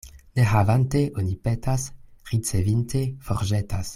Ne 0.37 0.45
havante, 0.53 1.01
oni 1.23 1.35
petas; 1.49 1.85
ricevinte, 2.33 3.03
forĵetas. 3.29 3.89